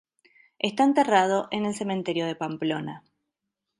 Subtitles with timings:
[0.57, 3.03] Está enterrado en el cementerio de Pamplona.